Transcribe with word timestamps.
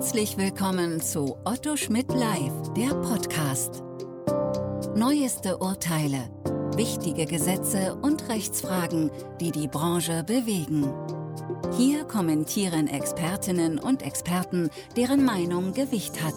Herzlich 0.00 0.38
willkommen 0.38 1.02
zu 1.02 1.36
Otto 1.44 1.76
Schmidt 1.76 2.08
Live, 2.08 2.72
der 2.74 2.94
Podcast. 3.02 3.82
Neueste 4.96 5.58
Urteile, 5.58 6.30
wichtige 6.74 7.26
Gesetze 7.26 7.94
und 7.96 8.26
Rechtsfragen, 8.30 9.10
die 9.42 9.50
die 9.50 9.68
Branche 9.68 10.24
bewegen. 10.24 10.90
Hier 11.76 12.04
kommentieren 12.04 12.88
Expertinnen 12.88 13.78
und 13.78 14.00
Experten, 14.00 14.70
deren 14.96 15.22
Meinung 15.22 15.74
Gewicht 15.74 16.14
hat. 16.22 16.32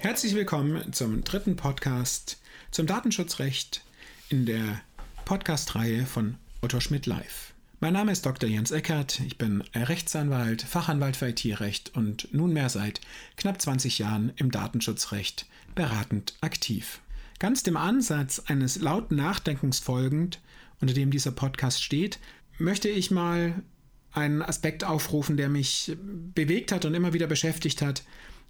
Herzlich 0.00 0.34
willkommen 0.34 0.92
zum 0.92 1.24
dritten 1.24 1.56
Podcast 1.56 2.38
zum 2.70 2.86
Datenschutzrecht 2.86 3.80
in 4.28 4.44
der 4.44 4.82
Podcast-Reihe 5.24 6.04
von 6.04 6.36
Otto 6.64 6.78
Schmidt 6.78 7.06
Live. 7.06 7.54
Mein 7.80 7.94
Name 7.94 8.12
ist 8.12 8.24
Dr. 8.24 8.48
Jens 8.48 8.70
Eckert, 8.70 9.18
ich 9.26 9.36
bin 9.36 9.64
Rechtsanwalt, 9.74 10.62
Fachanwalt 10.62 11.16
für 11.16 11.30
IT-Recht 11.30 11.90
und 11.96 12.32
nunmehr 12.32 12.68
seit 12.68 13.00
knapp 13.36 13.60
20 13.60 13.98
Jahren 13.98 14.30
im 14.36 14.52
Datenschutzrecht 14.52 15.46
beratend 15.74 16.36
aktiv. 16.40 17.00
Ganz 17.40 17.64
dem 17.64 17.76
Ansatz 17.76 18.44
eines 18.46 18.80
lauten 18.80 19.16
Nachdenkens 19.16 19.80
folgend, 19.80 20.40
unter 20.80 20.94
dem 20.94 21.10
dieser 21.10 21.32
Podcast 21.32 21.82
steht, 21.82 22.20
möchte 22.58 22.88
ich 22.88 23.10
mal 23.10 23.60
einen 24.12 24.40
Aspekt 24.40 24.84
aufrufen, 24.84 25.36
der 25.36 25.48
mich 25.48 25.96
bewegt 26.32 26.70
hat 26.70 26.84
und 26.84 26.94
immer 26.94 27.12
wieder 27.12 27.26
beschäftigt 27.26 27.82
hat, 27.82 28.04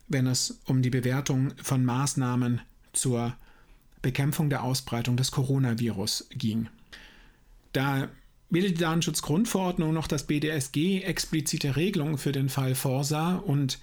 wenn 0.08 0.26
es 0.26 0.60
um 0.66 0.82
die 0.82 0.90
Bewertung 0.90 1.54
von 1.62 1.82
Maßnahmen 1.82 2.60
zur 2.92 3.34
Bekämpfung 4.02 4.50
der 4.50 4.64
Ausbreitung 4.64 5.16
des 5.16 5.30
Coronavirus 5.30 6.28
ging. 6.32 6.68
Da 7.72 8.08
weder 8.50 8.69
die 8.69 8.74
Datenschutzgrundverordnung 8.74 9.92
noch 9.94 10.06
das 10.06 10.27
BDSG 10.27 11.02
explizite 11.02 11.77
Regelungen 11.77 12.19
für 12.19 12.33
den 12.33 12.48
Fall 12.48 12.74
vorsah 12.74 13.36
und 13.36 13.78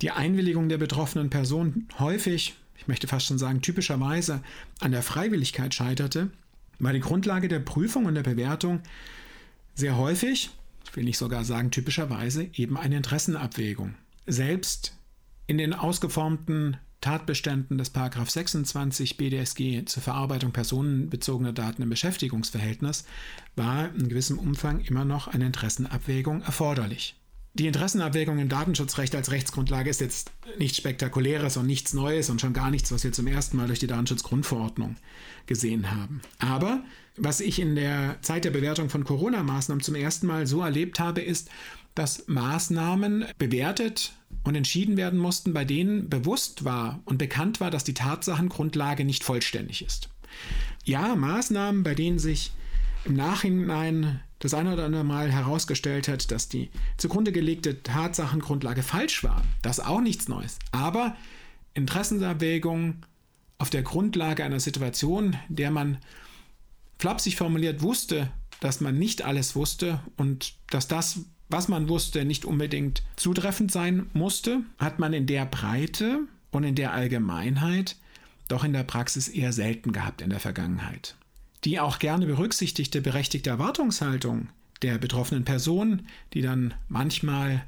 die 0.00 0.10
Einwilligung 0.10 0.68
der 0.68 0.78
betroffenen 0.78 1.28
Person 1.28 1.88
häufig, 1.98 2.54
ich 2.76 2.88
möchte 2.88 3.06
fast 3.06 3.26
schon 3.26 3.38
sagen 3.38 3.60
typischerweise, 3.60 4.42
an 4.80 4.92
der 4.92 5.02
Freiwilligkeit 5.02 5.74
scheiterte, 5.74 6.30
war 6.78 6.92
die 6.92 7.00
Grundlage 7.00 7.48
der 7.48 7.58
Prüfung 7.58 8.06
und 8.06 8.14
der 8.14 8.22
Bewertung 8.22 8.80
sehr 9.74 9.96
häufig, 9.96 10.50
ich 10.84 10.96
will 10.96 11.04
nicht 11.04 11.18
sogar 11.18 11.44
sagen 11.44 11.70
typischerweise, 11.70 12.48
eben 12.54 12.78
eine 12.78 12.96
Interessenabwägung. 12.96 13.94
Selbst 14.26 14.96
in 15.46 15.58
den 15.58 15.74
ausgeformten 15.74 16.78
Tatbeständen 17.00 17.78
des 17.78 17.92
26 17.92 19.16
BDSG 19.16 19.84
zur 19.84 20.02
Verarbeitung 20.02 20.52
personenbezogener 20.52 21.52
Daten 21.52 21.82
im 21.82 21.90
Beschäftigungsverhältnis 21.90 23.04
war 23.54 23.94
in 23.94 24.08
gewissem 24.08 24.38
Umfang 24.38 24.80
immer 24.80 25.04
noch 25.04 25.28
eine 25.28 25.46
Interessenabwägung 25.46 26.42
erforderlich. 26.42 27.14
Die 27.54 27.66
Interessenabwägung 27.66 28.38
im 28.38 28.48
Datenschutzrecht 28.48 29.14
als 29.16 29.30
Rechtsgrundlage 29.30 29.90
ist 29.90 30.00
jetzt 30.00 30.30
nichts 30.58 30.78
Spektakuläres 30.78 31.56
und 31.56 31.66
nichts 31.66 31.92
Neues 31.92 32.30
und 32.30 32.40
schon 32.40 32.52
gar 32.52 32.70
nichts, 32.70 32.92
was 32.92 33.02
wir 33.02 33.12
zum 33.12 33.26
ersten 33.26 33.56
Mal 33.56 33.66
durch 33.66 33.80
die 33.80 33.86
Datenschutzgrundverordnung 33.86 34.96
gesehen 35.46 35.90
haben. 35.90 36.20
Aber 36.38 36.84
was 37.16 37.40
ich 37.40 37.58
in 37.58 37.74
der 37.74 38.18
Zeit 38.22 38.44
der 38.44 38.50
Bewertung 38.50 38.90
von 38.90 39.02
Corona-Maßnahmen 39.02 39.82
zum 39.82 39.96
ersten 39.96 40.28
Mal 40.28 40.46
so 40.46 40.62
erlebt 40.62 41.00
habe, 41.00 41.20
ist, 41.20 41.50
dass 41.98 42.28
Maßnahmen 42.28 43.24
bewertet 43.38 44.12
und 44.44 44.54
entschieden 44.54 44.96
werden 44.96 45.18
mussten, 45.18 45.52
bei 45.52 45.64
denen 45.64 46.08
bewusst 46.08 46.64
war 46.64 47.00
und 47.04 47.18
bekannt 47.18 47.60
war, 47.60 47.70
dass 47.70 47.84
die 47.84 47.94
Tatsachengrundlage 47.94 49.04
nicht 49.04 49.24
vollständig 49.24 49.84
ist. 49.84 50.08
Ja, 50.84 51.16
Maßnahmen, 51.16 51.82
bei 51.82 51.94
denen 51.94 52.18
sich 52.18 52.52
im 53.04 53.14
Nachhinein 53.14 54.20
das 54.38 54.54
eine 54.54 54.74
oder 54.74 54.84
andere 54.84 55.04
Mal 55.04 55.32
herausgestellt 55.32 56.06
hat, 56.08 56.30
dass 56.30 56.48
die 56.48 56.70
zugrunde 56.96 57.32
gelegte 57.32 57.82
Tatsachengrundlage 57.82 58.82
falsch 58.82 59.24
war. 59.24 59.42
Das 59.62 59.78
ist 59.78 59.84
auch 59.84 60.00
nichts 60.00 60.28
Neues. 60.28 60.58
Aber 60.70 61.16
Interessensabwägung 61.74 63.04
auf 63.58 63.70
der 63.70 63.82
Grundlage 63.82 64.44
einer 64.44 64.60
Situation, 64.60 65.36
der 65.48 65.72
man 65.72 65.98
flapsig 66.98 67.36
formuliert 67.36 67.82
wusste, 67.82 68.30
dass 68.60 68.80
man 68.80 68.98
nicht 68.98 69.22
alles 69.22 69.56
wusste 69.56 70.00
und 70.16 70.54
dass 70.70 70.86
das, 70.86 71.20
was 71.48 71.68
man 71.68 71.88
wusste, 71.88 72.24
nicht 72.24 72.44
unbedingt 72.44 73.02
zutreffend 73.16 73.72
sein 73.72 74.06
musste, 74.12 74.60
hat 74.78 74.98
man 74.98 75.12
in 75.12 75.26
der 75.26 75.46
Breite 75.46 76.20
und 76.50 76.64
in 76.64 76.74
der 76.74 76.92
Allgemeinheit 76.92 77.96
doch 78.48 78.64
in 78.64 78.72
der 78.72 78.84
Praxis 78.84 79.28
eher 79.28 79.52
selten 79.52 79.92
gehabt 79.92 80.22
in 80.22 80.30
der 80.30 80.40
Vergangenheit. 80.40 81.14
Die 81.64 81.80
auch 81.80 81.98
gerne 81.98 82.26
berücksichtigte 82.26 83.00
berechtigte 83.00 83.50
Erwartungshaltung 83.50 84.48
der 84.82 84.98
betroffenen 84.98 85.44
Person, 85.44 86.02
die 86.32 86.42
dann 86.42 86.74
manchmal 86.88 87.64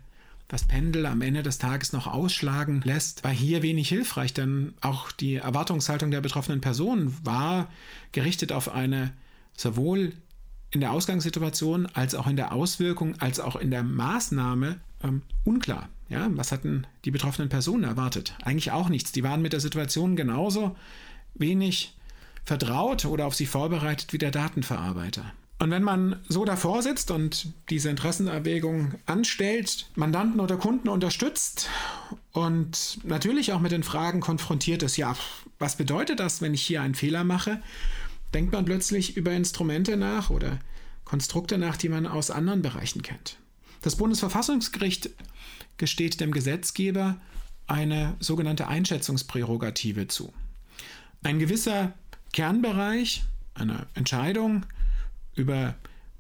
das 0.49 0.65
Pendel 0.65 1.07
am 1.07 1.23
Ende 1.23 1.43
des 1.43 1.59
Tages 1.59 1.93
noch 1.93 2.07
ausschlagen 2.07 2.83
lässt, 2.85 3.23
war 3.23 3.31
hier 3.31 3.63
wenig 3.63 3.89
hilfreich, 3.89 4.35
denn 4.35 4.75
auch 4.81 5.13
die 5.13 5.37
Erwartungshaltung 5.37 6.11
der 6.11 6.21
betroffenen 6.21 6.61
Person 6.61 7.15
war 7.23 7.71
gerichtet 8.13 8.51
auf 8.51 8.73
eine 8.73 9.13
sowohl 9.57 10.13
in 10.71 10.81
der 10.81 10.93
Ausgangssituation 10.93 11.87
als 11.87 12.15
auch 12.15 12.27
in 12.27 12.37
der 12.37 12.53
Auswirkung, 12.53 13.15
als 13.21 13.41
auch 13.41 13.57
in 13.57 13.71
der 13.71 13.83
Maßnahme 13.83 14.81
ähm, 15.03 15.23
unklar. 15.45 15.89
Ja, 16.09 16.29
was 16.31 16.53
hatten 16.53 16.87
die 17.05 17.11
betroffenen 17.11 17.49
Personen 17.49 17.85
erwartet? 17.85 18.35
Eigentlich 18.43 18.73
auch 18.73 18.89
nichts. 18.89 19.13
Die 19.13 19.23
waren 19.23 19.43
mit 19.43 19.53
der 19.53 19.61
Situation 19.61 20.17
genauso 20.17 20.77
wenig 21.35 21.97
vertraut 22.45 23.05
oder 23.05 23.27
auf 23.27 23.35
sie 23.35 23.47
vorbereitet 23.47 24.13
wie 24.13 24.19
der 24.19 24.33
Datenverarbeiter. 24.33 25.33
Und 25.61 25.71
wenn 25.71 25.83
man 25.83 26.17
so 26.27 26.47
davor 26.47 26.83
sitzt 26.83 27.11
und 27.11 27.53
diese 27.69 27.91
Interessenabwägung 27.91 28.95
anstellt, 29.05 29.91
Mandanten 29.95 30.41
oder 30.41 30.57
Kunden 30.57 30.89
unterstützt 30.89 31.69
und 32.33 32.99
natürlich 33.05 33.53
auch 33.53 33.61
mit 33.61 33.71
den 33.71 33.83
Fragen 33.83 34.21
konfrontiert 34.21 34.83
ist, 34.83 34.97
ja, 34.97 35.15
was 35.59 35.77
bedeutet 35.77 36.19
das, 36.19 36.41
wenn 36.41 36.55
ich 36.55 36.63
hier 36.63 36.81
einen 36.81 36.95
Fehler 36.95 37.25
mache? 37.25 37.61
Denkt 38.35 38.53
man 38.53 38.65
plötzlich 38.65 39.17
über 39.17 39.33
Instrumente 39.33 39.97
nach 39.97 40.31
oder 40.31 40.59
Konstrukte 41.05 41.59
nach, 41.59 41.77
die 41.77 41.89
man 41.89 42.07
aus 42.07 42.31
anderen 42.31 42.63
Bereichen 42.63 43.03
kennt. 43.03 43.37
Das 43.83 43.97
Bundesverfassungsgericht 43.97 45.11
gesteht 45.77 46.21
dem 46.21 46.33
Gesetzgeber 46.33 47.21
eine 47.67 48.17
sogenannte 48.21 48.69
Einschätzungsprärogative 48.69 50.09
zu. 50.09 50.33
Ein 51.23 51.39
gewisser 51.39 51.95
Kernbereich 52.33 53.25
einer 53.55 53.87
Entscheidung 53.95 54.67
über 55.35 55.75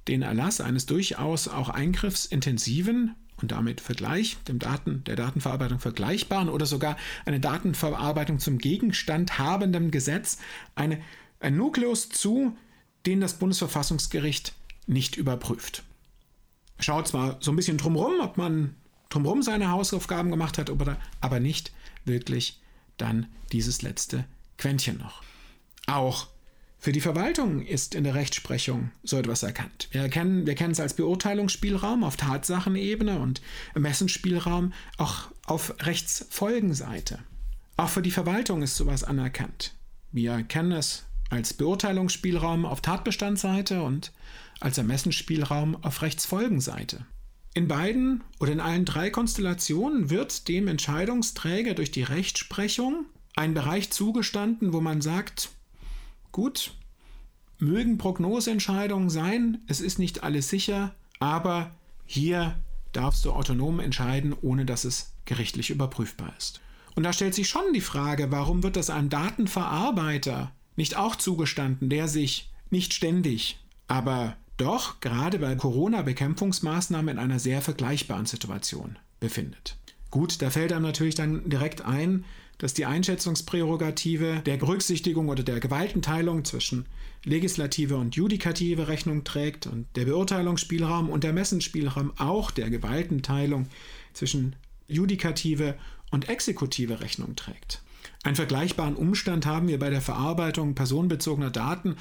den 0.09 0.23
Erlass 0.23 0.61
eines 0.61 0.87
durchaus 0.87 1.49
auch 1.49 1.69
eingriffsintensiven 1.69 3.15
und 3.43 3.53
damit 3.53 3.81
Vergleich 3.81 4.37
dem 4.49 4.59
Daten, 4.59 5.05
der 5.05 5.17
Datenverarbeitung 5.17 5.79
vergleichbaren 5.79 6.49
oder 6.49 6.67
sogar 6.67 6.97
eine 7.25 7.41
Datenverarbeitung 7.41 8.39
zum 8.39 8.59
Gegenstand 8.59 9.39
habenden 9.39 9.91
Gesetz 9.91 10.39
eine 10.75 11.01
ein 11.41 11.57
Nukleus 11.57 12.09
zu, 12.09 12.57
den 13.07 13.21
das 13.21 13.35
Bundesverfassungsgericht 13.35 14.55
nicht 14.87 15.17
überprüft. 15.17 15.83
Schaut 16.79 17.09
zwar 17.09 17.39
so 17.41 17.51
ein 17.53 17.57
bisschen 17.57 17.79
drumherum, 17.79 18.21
ob 18.21 18.37
man 18.37 18.77
drumherum 19.09 19.43
seine 19.43 19.71
Hausaufgaben 19.71 20.31
gemacht 20.31 20.59
hat, 20.59 20.71
aber 21.21 21.41
nicht 21.41 21.73
wirklich 22.05 22.61
dann 22.97 23.27
dieses 23.53 23.83
letzte 23.83 24.25
Quäntchen 24.57 24.99
noch. 24.99 25.23
Auch 25.87 26.29
für 26.79 26.93
die 26.93 27.01
Verwaltung 27.03 27.61
ist 27.61 27.95
in 27.95 28.05
der 28.05 28.15
Rechtsprechung 28.15 28.91
so 29.03 29.19
etwas 29.19 29.43
erkannt. 29.43 29.89
Wir 29.91 30.09
kennen, 30.09 30.47
wir 30.47 30.55
kennen 30.55 30.73
es 30.73 30.81
als 30.81 30.95
Beurteilungsspielraum 30.95 32.05
auf 32.05 32.17
Tatsachenebene 32.17 33.19
und 33.19 33.43
Ermessensspielraum 33.75 34.73
auch 34.97 35.31
auf 35.45 35.75
Rechtsfolgenseite. 35.81 37.19
Auch 37.77 37.91
für 37.91 38.03
die 38.03 38.11
Verwaltung 38.11 38.63
ist 38.63 38.77
sowas 38.77 39.05
anerkannt. 39.05 39.75
Wir 40.11 40.43
kennen 40.43 40.73
es 40.73 41.05
als 41.31 41.55
Beurteilungsspielraum 41.55 42.67
auf 42.67 42.81
Tatbestandsseite 42.81 43.83
und 43.83 44.13
als 44.61 44.79
Ermessensspielraum 44.79 45.83
auf 45.83 46.03
Rechtsfolgenseite. 46.03 47.07
In 47.55 47.67
beiden 47.67 48.23
oder 48.39 48.53
in 48.53 48.61
allen 48.61 48.85
drei 48.85 49.11
Konstellationen 49.11 50.11
wird 50.11 50.47
dem 50.49 50.69
Entscheidungsträger 50.69 51.75
durch 51.75 51.91
die 51.91 52.03
Rechtsprechung 52.03 53.07
ein 53.35 53.55
Bereich 53.55 53.91
zugestanden, 53.91 54.73
wo 54.73 54.81
man 54.81 55.01
sagt, 55.01 55.51
gut, 56.31 56.75
mögen 57.59 57.99
Prognoseentscheidungen 57.99 59.11
sein, 59.11 59.59
es 59.67 59.81
ist 59.81 59.99
nicht 59.99 60.23
alles 60.23 60.49
sicher, 60.49 60.95
aber 61.19 61.75
hier 62.07 62.57
darfst 62.93 63.25
du 63.25 63.33
autonom 63.33 63.81
entscheiden, 63.81 64.35
ohne 64.41 64.65
dass 64.65 64.85
es 64.85 65.13
gerichtlich 65.25 65.71
überprüfbar 65.71 66.33
ist. 66.39 66.61
Und 66.97 67.05
da 67.05 67.13
stellt 67.13 67.35
sich 67.35 67.49
schon 67.49 67.73
die 67.73 67.81
Frage, 67.81 68.31
warum 68.31 68.63
wird 68.63 68.77
das 68.77 68.91
einem 68.91 69.11
Datenverarbeiter 69.11 70.53
nicht 70.81 70.97
auch 70.97 71.15
zugestanden, 71.15 71.91
der 71.91 72.09
sich 72.09 72.49
nicht 72.71 72.95
ständig, 72.95 73.59
aber 73.87 74.37
doch 74.57 75.01
gerade 75.01 75.39
bei 75.39 75.55
Corona-Bekämpfungsmaßnahmen 75.55 77.17
in 77.17 77.19
einer 77.19 77.39
sehr 77.39 77.61
vergleichbaren 77.61 78.25
Situation 78.25 78.99
befindet. 79.21 79.77
Gut, 80.11 80.41
da 80.41 80.49
fällt 80.49 80.73
einem 80.73 80.87
natürlich 80.87 81.15
dann 81.15 81.51
direkt 81.51 81.83
ein, 81.83 82.25
dass 82.57 82.73
die 82.73 82.87
Einschätzungsprärogative 82.87 84.41
der 84.47 84.57
Berücksichtigung 84.57 85.29
oder 85.29 85.43
der 85.43 85.61
Gewaltenteilung 85.61 86.47
zwischen 86.47 86.87
Legislative 87.25 87.99
und 87.99 88.17
Judikative 88.17 88.89
Rechnung 88.89 89.23
trägt 89.25 89.67
und 89.67 89.87
der 89.97 90.07
Beurteilungsspielraum 90.07 91.11
und 91.11 91.25
der 91.25 91.35
Messenspielraum 91.35 92.15
auch 92.17 92.51
der 92.51 92.71
Gewaltenteilung 92.71 93.69
zwischen 94.15 94.57
Judikative 94.89 95.75
und 96.11 96.31
Exekutive 96.31 97.03
Rechnung 97.03 97.37
trägt. 97.37 97.83
Einen 98.23 98.37
vergleichbaren 98.37 98.97
Umstand 98.97 99.47
haben 99.47 99.69
wir 99.69 99.79
bei 99.79 99.91
der 99.91 100.03
Verarbeitung 100.03 100.75
personenbezogener 100.75 101.51
Daten 101.51 101.97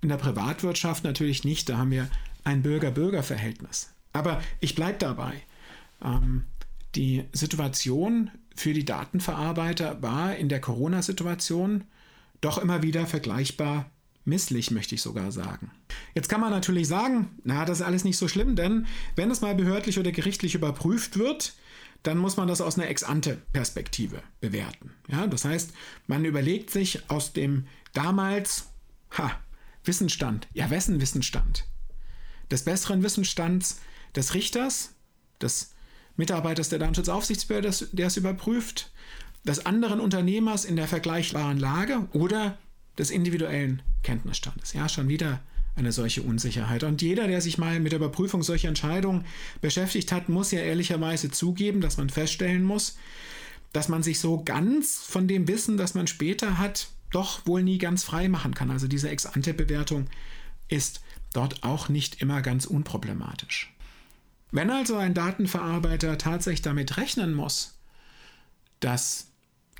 in 0.00 0.08
der 0.08 0.16
Privatwirtschaft 0.16 1.02
natürlich 1.02 1.44
nicht. 1.44 1.68
Da 1.68 1.78
haben 1.78 1.90
wir 1.90 2.08
ein 2.44 2.62
Bürger-Bürger-Verhältnis. 2.62 3.92
Aber 4.12 4.40
ich 4.60 4.74
bleibe 4.74 4.98
dabei. 4.98 5.32
Ähm, 6.02 6.44
die 6.94 7.24
Situation 7.32 8.30
für 8.54 8.72
die 8.72 8.84
Datenverarbeiter 8.84 10.00
war 10.00 10.36
in 10.36 10.48
der 10.48 10.60
Corona-Situation 10.60 11.84
doch 12.40 12.58
immer 12.58 12.82
wieder 12.82 13.06
vergleichbar 13.06 13.90
misslich, 14.24 14.70
möchte 14.70 14.94
ich 14.94 15.02
sogar 15.02 15.32
sagen. 15.32 15.70
Jetzt 16.14 16.28
kann 16.28 16.40
man 16.40 16.50
natürlich 16.50 16.88
sagen, 16.88 17.30
na, 17.42 17.64
das 17.64 17.80
ist 17.80 17.86
alles 17.86 18.04
nicht 18.04 18.16
so 18.16 18.28
schlimm, 18.28 18.56
denn 18.56 18.86
wenn 19.16 19.30
es 19.30 19.40
mal 19.40 19.54
behördlich 19.54 19.98
oder 19.98 20.12
gerichtlich 20.12 20.54
überprüft 20.54 21.18
wird, 21.18 21.54
dann 22.04 22.18
muss 22.18 22.36
man 22.36 22.46
das 22.46 22.60
aus 22.60 22.78
einer 22.78 22.88
Ex-ante-Perspektive 22.88 24.22
bewerten. 24.40 24.92
Ja, 25.08 25.26
das 25.26 25.44
heißt, 25.44 25.72
man 26.06 26.24
überlegt 26.24 26.70
sich 26.70 27.10
aus 27.10 27.32
dem 27.32 27.66
damals 27.94 28.70
ha, 29.18 29.32
Wissensstand, 29.84 30.46
ja, 30.52 30.70
wessen 30.70 31.00
Wissensstand? 31.00 31.66
Des 32.50 32.64
besseren 32.64 33.02
Wissensstands 33.02 33.80
des 34.14 34.34
Richters, 34.34 34.94
des 35.40 35.74
Mitarbeiters 36.16 36.68
der 36.68 36.78
Datenschutzaufsichtsbehörde, 36.78 37.70
der 37.92 38.06
es 38.06 38.16
überprüft, 38.16 38.92
des 39.44 39.66
anderen 39.66 39.98
Unternehmers 39.98 40.64
in 40.64 40.76
der 40.76 40.88
vergleichbaren 40.88 41.58
Lage 41.58 42.06
oder 42.12 42.58
des 42.98 43.10
individuellen 43.10 43.82
Kenntnisstandes. 44.02 44.74
Ja, 44.74 44.88
schon 44.88 45.08
wieder 45.08 45.40
eine 45.76 45.92
solche 45.92 46.22
Unsicherheit. 46.22 46.84
Und 46.84 47.02
jeder, 47.02 47.26
der 47.26 47.40
sich 47.40 47.58
mal 47.58 47.80
mit 47.80 47.92
der 47.92 47.98
Überprüfung 47.98 48.42
solcher 48.42 48.68
Entscheidungen 48.68 49.24
beschäftigt 49.60 50.12
hat, 50.12 50.28
muss 50.28 50.52
ja 50.52 50.60
ehrlicherweise 50.60 51.30
zugeben, 51.30 51.80
dass 51.80 51.96
man 51.96 52.10
feststellen 52.10 52.62
muss, 52.62 52.96
dass 53.72 53.88
man 53.88 54.02
sich 54.02 54.20
so 54.20 54.42
ganz 54.44 55.04
von 55.04 55.26
dem 55.26 55.48
Wissen, 55.48 55.76
das 55.76 55.94
man 55.94 56.06
später 56.06 56.58
hat, 56.58 56.88
doch 57.10 57.46
wohl 57.46 57.62
nie 57.62 57.78
ganz 57.78 58.04
frei 58.04 58.28
machen 58.28 58.54
kann. 58.54 58.70
Also 58.70 58.86
diese 58.86 59.08
Ex-ante-Bewertung 59.08 60.06
ist 60.68 61.02
dort 61.32 61.64
auch 61.64 61.88
nicht 61.88 62.22
immer 62.22 62.40
ganz 62.40 62.66
unproblematisch. 62.66 63.72
Wenn 64.52 64.70
also 64.70 64.96
ein 64.96 65.14
Datenverarbeiter 65.14 66.16
tatsächlich 66.18 66.62
damit 66.62 66.96
rechnen 66.96 67.34
muss, 67.34 67.76
dass 68.78 69.32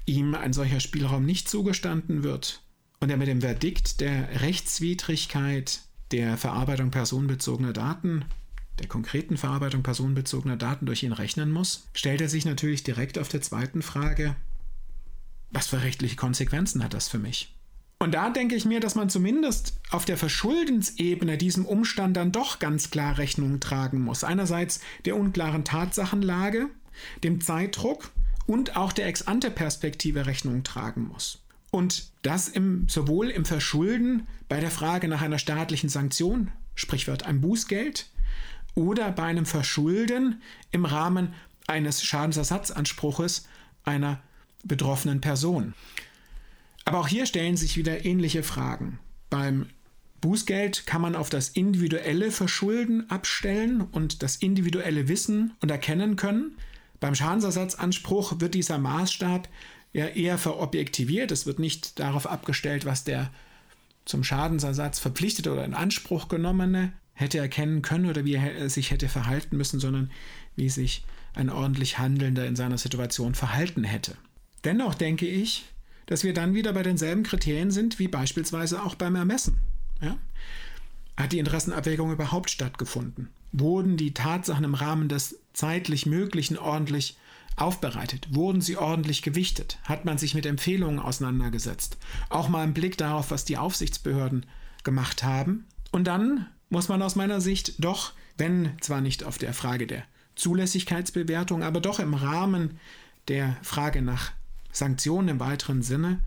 ihm 0.07 0.35
ein 0.35 0.53
solcher 0.53 0.81
Spielraum 0.81 1.25
nicht 1.25 1.49
zugestanden 1.49 2.25
wird 2.25 2.64
und 3.01 3.11
er 3.11 3.17
mit 3.17 3.29
dem 3.29 3.41
Verdikt 3.41 4.01
der 4.01 4.41
Rechtswidrigkeit 4.41 5.81
der 6.11 6.37
Verarbeitung 6.37 6.91
personenbezogener 6.91 7.73
Daten, 7.73 8.25
der 8.79 8.89
konkreten 8.89 9.37
Verarbeitung 9.37 9.83
personenbezogener 9.83 10.57
Daten 10.57 10.87
durch 10.87 11.03
ihn 11.03 11.13
rechnen 11.13 11.51
muss, 11.51 11.87
stellt 11.95 12.21
er 12.21 12.29
sich 12.29 12.45
natürlich 12.45 12.83
direkt 12.83 13.19
auf 13.19 13.29
der 13.29 13.43
zweiten 13.43 13.83
Frage, 13.83 14.37
was 15.51 15.69
für 15.69 15.83
rechtliche 15.83 16.17
Konsequenzen 16.17 16.83
hat 16.83 16.95
das 16.95 17.09
für 17.09 17.19
mich? 17.19 17.55
Und 18.01 18.13
da 18.13 18.29
denke 18.29 18.55
ich 18.55 18.65
mir, 18.65 18.81
dass 18.81 18.97
man 18.97 19.09
zumindest 19.09 19.81
auf 19.91 20.05
der 20.05 20.19
Verschuldensebene 20.19 21.39
diesem 21.39 21.65
Umstand 21.65 22.17
dann 22.17 22.33
doch 22.33 22.59
ganz 22.59 22.91
klar 22.91 23.19
Rechnung 23.19 23.61
tragen 23.61 24.03
muss. 24.03 24.25
Einerseits 24.25 24.81
der 25.05 25.17
unklaren 25.17 25.65
Tatsachenlage, 25.65 26.69
dem 27.23 27.41
Zeitdruck 27.41 28.11
und 28.47 28.77
auch 28.77 28.93
der 28.93 29.07
Ex-ante-Perspektive 29.07 30.27
Rechnung 30.27 30.65
tragen 30.65 31.09
muss. 31.09 31.44
Und 31.75 32.13
das 32.23 32.47
im, 32.47 32.89
sowohl 32.89 33.31
im 33.31 33.45
Verschulden 33.45 34.29
bei 34.49 34.61
der 34.61 34.71
Frage 34.71 35.09
nach 35.09 35.23
einer 35.23 35.41
staatlichen 35.41 35.89
Sanktion, 35.89 36.53
Sprichwort 36.77 37.25
ein 37.25 37.41
Bußgeld, 37.41 38.11
oder 38.77 39.11
bei 39.11 39.25
einem 39.25 39.45
Verschulden 39.45 40.41
im 40.71 40.85
Rahmen 40.85 41.35
eines 41.67 42.05
Schadensersatzanspruches 42.05 43.49
einer 43.83 44.21
betroffenen 44.63 45.21
Person. 45.21 45.75
Aber 46.85 47.01
auch 47.01 47.09
hier 47.09 47.27
stellen 47.27 47.57
sich 47.57 47.77
wieder 47.77 48.05
ähnliche 48.05 48.45
Fragen. 48.45 49.01
Beim 49.29 49.67
Bußgeld 50.21 50.87
kann 50.87 51.03
man 51.03 51.17
auf 51.17 51.29
das 51.29 51.49
individuelle 51.49 52.31
Verschulden 52.31 53.11
abstellen 53.11 53.81
und 53.81 54.23
das 54.23 54.37
individuelle 54.37 55.09
Wissen 55.09 55.55
und 55.61 55.73
erkennen 55.73 56.15
können. 56.15 56.57
Beim 57.01 57.17
Schadensersatzanspruch 57.17 58.39
wird 58.39 58.55
dieser 58.55 58.79
Maßstab 58.79 59.49
ja 59.95 60.07
eher 60.09 60.37
verobjektiviert. 60.37 61.33
Es 61.33 61.47
wird 61.47 61.59
nicht 61.59 61.99
darauf 61.99 62.27
abgestellt, 62.27 62.85
was 62.85 63.05
der 63.05 63.31
zum 64.05 64.23
Schadensersatz 64.23 64.99
verpflichtete 64.99 65.51
oder 65.51 65.65
in 65.65 65.73
Anspruch 65.73 66.29
genommene 66.29 66.93
hätte 67.15 67.39
erkennen 67.39 67.81
können 67.81 68.11
oder 68.11 68.25
wie 68.27 68.35
er 68.35 68.69
sich 68.69 68.91
hätte 68.91 69.09
verhalten 69.09 69.57
müssen, 69.57 69.81
sondern 69.81 70.11
wie 70.57 70.69
sich 70.69 71.05
ein 71.35 71.49
ordentlich 71.49 71.99
Handelnder 71.99 72.47
in 72.47 72.57
seiner 72.57 72.77
Situation 72.77 73.35
verhalten 73.35 73.85
hätte. 73.85 74.17
Dennoch 74.65 74.95
denke 74.95 75.27
ich, 75.27 75.65
dass 76.07 76.25
wir 76.25 76.35
dann 76.35 76.55
wieder 76.55 76.73
bei 76.73 76.83
denselben 76.83 77.23
Kriterien 77.23 77.71
sind 77.71 77.99
wie 77.99 78.09
beispielsweise 78.09 78.83
auch 78.83 78.95
beim 78.95 79.15
Ermessen. 79.15 79.59
Ja? 80.03 80.19
Hat 81.17 81.33
die 81.33 81.39
Interessenabwägung 81.39 82.13
überhaupt 82.13 82.51
stattgefunden? 82.51 83.29
Wurden 83.53 83.97
die 83.97 84.13
Tatsachen 84.13 84.65
im 84.65 84.75
Rahmen 84.75 85.09
des 85.09 85.39
zeitlich 85.53 86.07
Möglichen 86.07 86.59
ordentlich 86.59 87.17
aufbereitet? 87.57 88.29
Wurden 88.35 88.61
sie 88.61 88.77
ordentlich 88.77 89.23
gewichtet? 89.23 89.79
Hat 89.85 90.05
man 90.05 90.19
sich 90.19 90.35
mit 90.35 90.47
Empfehlungen 90.47 90.99
auseinandergesetzt? 90.99 91.99
Auch 92.29 92.49
mal 92.49 92.65
im 92.65 92.75
Blick 92.75 92.97
darauf, 92.99 93.31
was 93.31 93.45
die 93.45 93.59
Aufsichtsbehörden 93.59 94.47
gemacht 94.83 95.23
haben? 95.23 95.67
Und 95.93 96.05
dann 96.05 96.47
muss 96.69 96.89
man 96.89 97.03
aus 97.03 97.17
meiner 97.17 97.41
Sicht 97.41 97.75
doch, 97.79 98.13
wenn 98.37 98.73
zwar 98.81 99.01
nicht 99.01 99.25
auf 99.25 99.39
der 99.39 99.55
Frage 99.55 99.87
der 99.87 100.05
Zulässigkeitsbewertung, 100.35 101.63
aber 101.63 101.81
doch 101.81 102.01
im 102.01 102.15
Rahmen 102.15 102.79
der 103.29 103.57
Frage 103.63 104.03
nach 104.03 104.33
Sanktionen 104.73 105.29
im 105.29 105.41
weiteren 105.41 105.83
Sinne 105.83 106.21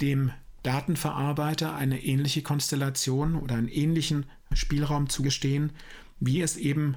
dem 0.00 0.32
Datenverarbeiter 0.62 1.74
eine 1.74 2.02
ähnliche 2.02 2.42
Konstellation 2.42 3.34
oder 3.34 3.54
einen 3.54 3.68
ähnlichen 3.68 4.26
Spielraum 4.52 5.08
zugestehen, 5.08 5.72
wie 6.18 6.42
es 6.42 6.56
eben 6.56 6.96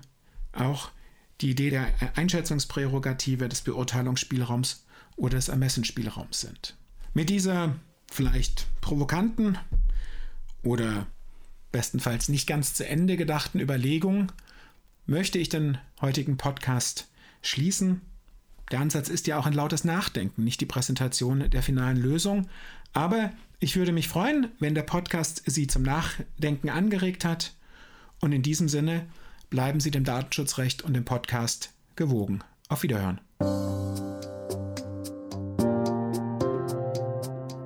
auch 0.52 0.92
die 1.42 1.52
Idee 1.52 1.70
der 1.70 1.88
Einschätzungsprärogative 2.16 3.50
des 3.50 3.62
Beurteilungsspielraums 3.62 4.86
oder 5.16 5.38
des 5.38 5.50
Ermessensspielraums 5.50 6.42
sind. 6.42 6.76
Mit 7.14 7.30
dieser 7.30 7.76
vielleicht 8.12 8.68
provokanten 8.82 9.58
oder 10.64 11.08
bestenfalls 11.72 12.30
nicht 12.30 12.48
ganz 12.48 12.74
zu 12.74 12.88
Ende 12.88 13.18
gedachten 13.18 13.60
Überlegung 13.60 14.32
möchte 15.06 15.40
ich 15.40 15.50
den 15.50 15.78
heutigen 16.02 16.38
Podcast 16.38 17.10
schließen 17.42 18.02
der 18.72 18.80
Ansatz 18.80 19.10
ist 19.10 19.28
ja 19.28 19.38
auch 19.38 19.46
ein 19.46 19.54
lautes 19.54 19.84
Nachdenken, 19.84 20.44
nicht 20.44 20.62
die 20.62 20.66
Präsentation 20.66 21.50
der 21.50 21.62
finalen 21.62 21.98
Lösung. 21.98 22.48
Aber 22.94 23.32
ich 23.60 23.76
würde 23.76 23.92
mich 23.92 24.08
freuen, 24.08 24.48
wenn 24.60 24.76
der 24.76 24.84
Podcast 24.84 25.44
Sie 25.46 25.68
zum 25.68 25.84
Nachdenken 25.84 26.70
angeregt 26.70 27.24
hat. 27.24 27.54
Und 28.20 28.32
in 28.32 28.42
diesem 28.42 28.70
Sinne 28.70 29.06
bleiben 29.54 29.80
Sie 29.80 29.92
dem 29.92 30.04
Datenschutzrecht 30.04 30.82
und 30.82 30.96
dem 30.96 31.06
Podcast 31.06 31.70
gewogen. 31.96 32.40
Auf 32.70 32.82
Wiederhören. 32.82 33.22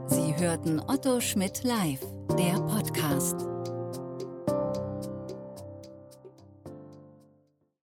Sie 0.09 0.35
hörten 0.35 0.81
Otto 0.81 1.21
Schmidt 1.21 1.63
live, 1.63 2.01
der 2.37 2.59
Podcast. 2.59 3.46